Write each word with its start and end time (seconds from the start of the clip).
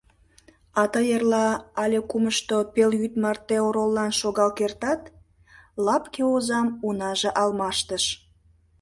А 0.79 0.83
тый 0.93 1.05
эрла 1.15 1.47
але 1.81 1.99
кумышто 2.09 2.57
пелйӱд 2.73 3.13
марте 3.23 3.55
ороллан 3.67 4.11
шогал 4.19 4.49
кертат?— 4.57 5.01
лапке 5.85 6.23
озам 6.35 6.67
унаже 6.87 7.29
алмаштыш. 7.41 8.03